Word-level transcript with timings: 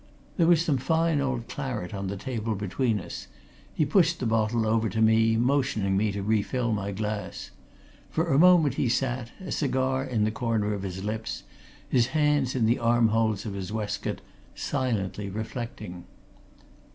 There 0.37 0.47
was 0.47 0.65
some 0.65 0.79
fine 0.79 1.21
old 1.21 1.47
claret 1.47 1.93
on 1.93 2.07
the 2.07 2.17
table 2.17 2.55
between 2.55 2.99
us; 2.99 3.27
he 3.71 3.85
pushed 3.85 4.19
the 4.19 4.25
bottle 4.25 4.65
over 4.65 4.89
to 4.89 4.99
me, 4.99 5.37
motioning 5.37 5.95
me 5.95 6.11
to 6.11 6.23
refill 6.23 6.71
my 6.71 6.91
glass. 6.91 7.51
For 8.09 8.33
a 8.33 8.39
moment 8.39 8.73
he 8.81 8.89
sat, 8.89 9.29
a 9.39 9.51
cigar 9.51 10.03
in 10.03 10.23
the 10.23 10.31
corner 10.31 10.73
of 10.73 10.81
his 10.81 11.03
lips, 11.03 11.43
his 11.87 12.07
hands 12.17 12.55
in 12.55 12.65
the 12.65 12.79
armholes 12.79 13.45
of 13.45 13.53
his 13.53 13.71
waistcoat, 13.71 14.21
silently 14.55 15.29
reflecting. 15.29 16.05